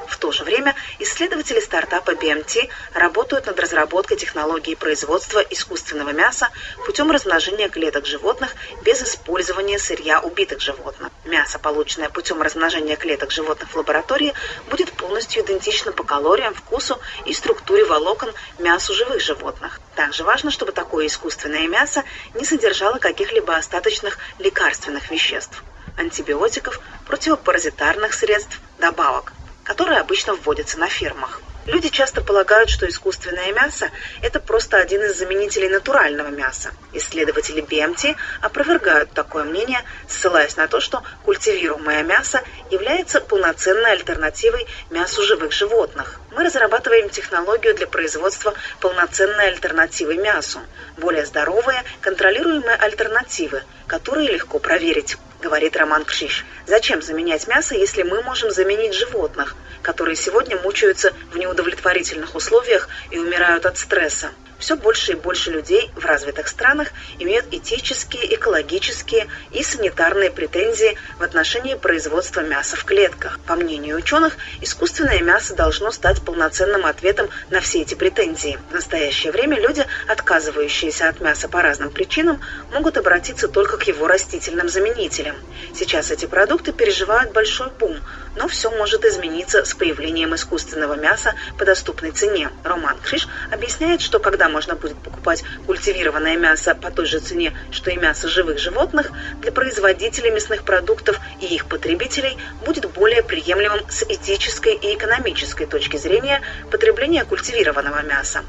В 0.09 0.17
то 0.17 0.33
же 0.33 0.43
время 0.43 0.75
исследователи 0.99 1.61
стартапа 1.61 2.13
BMT 2.13 2.71
работают 2.95 3.47
над 3.47 3.61
разработкой 3.61 4.17
технологии 4.17 4.75
производства 4.75 5.41
искусственного 5.41 6.11
мяса 6.11 6.49
путем 6.87 7.11
размножения 7.11 7.69
клеток 7.69 8.07
животных 8.07 8.55
без 8.83 9.03
использования 9.03 9.79
сырья 9.79 10.21
убитых 10.21 10.61
животных. 10.61 11.11
Мясо, 11.25 11.59
полученное 11.59 12.09
путем 12.09 12.41
размножения 12.41 12.97
клеток 12.97 13.31
животных 13.31 13.69
в 13.71 13.77
лаборатории, 13.77 14.33
будет 14.71 14.93
полностью 14.93 15.45
идентично 15.45 15.93
по 15.93 16.05
калориям, 16.05 16.55
вкусу 16.55 16.99
и 17.27 17.35
структуре 17.35 17.85
волокон 17.85 18.33
мясу 18.59 18.95
живых 18.95 19.21
животных. 19.21 19.79
Также 19.95 20.25
важно, 20.25 20.51
чтобы 20.51 20.73
такое 20.73 21.07
искусственное 21.07 21.69
мясо 21.69 22.03
не 22.35 22.47
содержало 22.47 22.99
каких-либо 22.99 23.55
остаточных 23.55 24.19
лекарственных 24.39 25.11
веществ, 25.11 25.63
антибиотиков, 25.97 26.81
противопаразитарных 27.05 28.15
средств, 28.15 28.59
добавок 28.79 29.35
которые 29.69 30.01
обычно 30.01 30.35
вводятся 30.35 30.79
на 30.79 30.89
фермах. 30.89 31.43
Люди 31.67 31.91
часто 31.91 32.23
полагают, 32.23 32.71
что 32.71 32.89
искусственное 32.89 33.53
мясо– 33.53 33.91
это 34.23 34.41
просто 34.41 34.79
один 34.79 35.03
из 35.03 35.19
заменителей 35.19 35.69
натурального 35.69 36.29
мяса. 36.29 36.71
Исследователи 36.99 37.63
BMT 37.63 38.17
опровергают 38.41 39.13
такое 39.13 39.45
мнение, 39.45 39.81
ссылаясь 40.09 40.57
на 40.57 40.69
то, 40.69 40.81
что 40.81 41.03
культивируемое 41.25 42.03
мясо 42.03 42.43
является 42.71 43.21
полноценной 43.21 43.93
альтернативой 43.93 44.67
мясу 44.91 45.23
живых 45.23 45.53
животных. 45.53 46.21
Мы 46.33 46.45
разрабатываем 46.45 47.09
технологию 47.09 47.75
для 47.75 47.87
производства 47.87 48.55
полноценной 48.81 49.49
альтернативы 49.49 50.17
мясу, 50.17 50.61
более 50.97 51.25
здоровые, 51.25 51.83
контролируемые 52.01 52.77
альтернативы, 52.77 53.63
которые 53.87 54.33
легко 54.33 54.59
проверить 54.59 55.17
говорит 55.41 55.77
Роман 55.77 56.05
Кшиш. 56.05 56.45
Зачем 56.67 57.01
заменять 57.01 57.47
мясо, 57.47 57.75
если 57.75 58.03
мы 58.03 58.23
можем 58.23 58.51
заменить 58.51 58.95
животных, 58.95 59.55
которые 59.83 60.17
сегодня 60.17 60.57
мучаются 60.57 61.13
в 61.33 61.39
неудовлетворительных 61.39 62.35
условиях 62.35 62.89
и 63.11 63.19
умирают 63.19 63.67
от 63.67 63.79
стресса? 63.79 64.31
Все 64.59 64.77
больше 64.77 65.13
и 65.13 65.15
больше 65.15 65.51
людей 65.51 65.91
в 65.95 66.05
развитых 66.05 66.49
странах 66.49 66.89
имеют 67.19 67.47
этические, 67.53 68.35
экологические 68.35 69.29
и 69.53 69.63
санитарные 69.63 70.31
претензии 70.33 70.99
в 71.19 71.23
отношении 71.23 71.75
производства 71.75 72.41
мяса 72.41 72.77
в 72.77 72.85
клетках. 72.85 73.39
По 73.47 73.55
мнению 73.55 73.97
ученых, 73.97 74.37
искусственное 74.61 75.23
мясо 75.23 75.55
должно 75.55 75.93
стать 75.93 76.23
полноценным 76.23 76.87
ответом 76.87 77.31
на 77.51 77.61
все 77.61 77.83
эти 77.83 77.95
претензии. 77.95 78.59
В 78.71 78.75
настоящее 78.75 79.33
время 79.33 79.61
люди, 79.61 79.87
отказывающиеся 80.09 81.09
от 81.09 81.21
мяса 81.21 81.49
по 81.49 81.63
разным 81.63 81.91
причинам, 81.91 82.41
могут 82.73 82.99
обратиться 82.99 83.47
только 83.47 83.77
к 83.77 83.85
его 83.85 84.09
растительным 84.09 84.69
заменителям. 84.69 85.37
Сейчас 85.75 86.11
эти 86.11 86.27
продукты 86.27 86.73
переживают 86.73 87.33
большой 87.33 87.71
бум, 87.71 87.97
но 88.35 88.49
все 88.49 88.71
может 88.71 89.05
измениться 89.05 89.65
с 89.65 89.75
появлением 89.75 90.35
искусственного 90.35 90.95
мяса 90.95 91.35
по 91.59 91.65
доступной 91.65 92.11
цене. 92.11 92.51
Роман 92.65 92.99
Криш 92.99 93.29
объясняет, 93.51 94.01
что 94.01 94.19
можно 94.49 94.75
будет 94.75 94.99
покупать 94.99 95.45
культивированное 95.67 96.37
мясо 96.37 96.75
по 96.75 96.91
той 96.91 97.07
же 97.07 97.21
цене, 97.21 97.57
что 97.71 97.91
и 97.91 97.97
мясо 97.97 98.29
живых 98.29 98.59
животных, 98.59 99.11
для 99.41 99.53
производителей 99.53 100.31
мясных 100.31 100.63
продуктов 100.63 101.19
и 101.41 101.47
их 101.47 101.67
потребителей 101.67 102.37
будет 102.65 102.91
более 102.91 103.23
приемлемым 103.23 103.81
с 103.89 104.03
этической 104.03 104.75
и 104.75 104.95
экономической 104.95 105.67
точки 105.67 105.97
зрения 105.97 106.43
потребление 106.71 107.25
культивированного 107.25 108.03
мяса. 108.03 108.45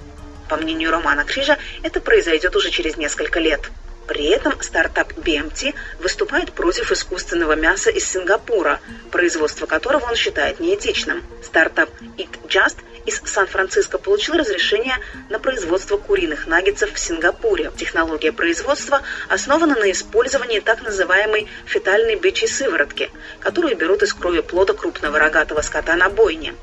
По 0.50 0.56
мнению 0.58 0.92
Романа 0.92 1.26
Крижа, 1.26 1.58
это 1.84 2.02
произойдет 2.02 2.56
уже 2.56 2.72
через 2.72 2.98
несколько 2.98 3.40
лет. 3.40 3.70
При 4.08 4.26
этом 4.26 4.60
стартап 4.64 5.14
BMT 5.14 5.76
выступает 6.00 6.52
против 6.54 6.92
искусственного 6.92 7.54
мяса 7.54 7.92
из 7.92 8.12
Сингапура, 8.12 8.80
производство 9.12 9.68
которого 9.68 10.06
он 10.06 10.16
считает 10.16 10.60
неэтичным. 10.60 11.24
Стартап 11.44 11.92
Eat 12.18 12.30
Just 12.48 12.78
из 13.10 13.22
Сан-Франциско 13.26 13.98
получил 13.98 14.36
разрешение 14.36 14.96
на 15.30 15.40
производство 15.40 15.98
куриных 15.98 16.46
наггетсов 16.46 16.94
в 16.94 17.00
Сингапуре. 17.00 17.72
Технология 17.76 18.32
производства 18.32 19.02
основана 19.28 19.76
на 19.76 19.92
использовании 19.92 20.60
так 20.60 20.84
называемой 20.84 21.48
фетальной 21.66 22.16
бычьей 22.16 22.48
сыворотки, 22.48 23.10
которую 23.40 23.76
берут 23.76 24.04
из 24.04 24.14
крови 24.14 24.42
плода 24.42 24.74
крупного 24.74 25.18
рогатого 25.18 25.62
скота 25.62 25.96
на 25.96 26.10
бойне. 26.10 26.54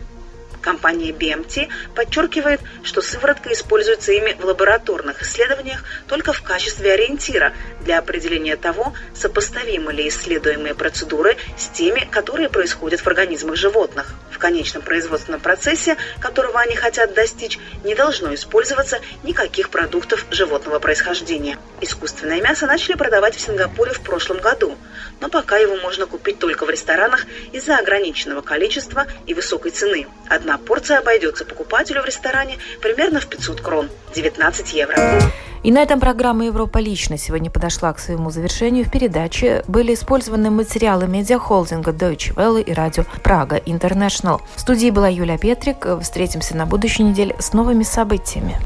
Компания 0.63 1.11
BMT 1.11 1.69
подчеркивает, 1.95 2.61
что 2.83 3.01
сыворотка 3.01 3.53
используется 3.53 4.13
ими 4.13 4.33
в 4.33 4.45
лабораторных 4.45 5.23
исследованиях 5.23 5.85
только 6.09 6.33
в 6.33 6.43
качестве 6.43 6.93
ориентира 6.93 7.53
для 7.81 7.99
определения 7.99 8.57
того, 8.57 8.93
сопоставимы 9.15 9.93
ли 9.93 10.09
исследуемые 10.09 10.75
процедуры 10.75 11.37
с 11.57 11.69
теми, 11.69 12.01
которые 12.11 12.49
происходят 12.49 13.01
в 13.01 13.07
организмах 13.07 13.57
животных. 13.57 14.15
В 14.37 14.38
конечном 14.38 14.83
производственном 14.83 15.40
процессе, 15.40 15.96
которого 16.20 16.61
они 16.61 16.77
хотят 16.77 17.14
достичь, 17.14 17.59
не 17.85 17.94
должно 17.94 18.35
использоваться 18.35 19.01
никаких 19.22 19.70
продуктов 19.70 20.27
животного 20.31 20.79
происхождения. 20.79 21.59
Искусственное 21.81 22.42
мясо 22.42 22.66
начали 22.66 22.96
продавать 22.96 23.35
в 23.35 23.40
Сингапуре 23.40 23.94
в 23.94 24.03
прошлом 24.03 24.37
году, 24.40 24.77
но 25.22 25.31
пока 25.31 25.57
его 25.57 25.77
можно 25.77 26.05
купить 26.05 26.38
только 26.38 26.66
в 26.66 26.70
ресторанах 26.70 27.25
из-за 27.53 27.79
ограниченного 27.79 28.42
количества 28.42 29.07
и 29.27 29.33
высокой 29.33 29.70
цены. 29.70 30.07
Одна 30.29 30.59
порция 30.59 30.99
обойдется 30.99 31.46
покупателю 31.46 32.03
в 32.03 32.05
ресторане 32.05 32.59
примерно 32.83 33.20
в 33.20 33.29
500 33.29 33.62
крон, 33.62 33.88
19 34.14 34.75
евро. 34.75 34.96
И 35.62 35.73
на 35.73 35.83
этом 35.83 36.01
программа 36.01 36.45
«Европа 36.47 36.79
лично» 36.79 37.19
сегодня 37.19 37.51
подошла 37.51 37.92
к 37.92 37.99
своему 37.99 38.31
завершению. 38.31 38.85
В 38.85 38.90
передаче 38.90 39.64
были 39.66 39.95
использованы 39.95 40.51
материалы 40.51 41.07
медиахолдинга 41.07 41.90
Deutsche 41.90 42.35
Welle 42.35 42.62
и 42.62 42.73
радио 42.73 43.05
Прага 43.23 43.57
International. 43.57 44.40
В 44.55 44.61
студии 44.61 44.90
была 44.90 45.09
Юлия 45.09 45.38
Петрик. 45.38 45.87
Встретимся 46.01 46.57
на 46.57 46.66
будущей 46.66 47.03
неделе 47.03 47.35
с 47.38 47.53
новыми 47.53 47.83
событиями. 47.83 48.59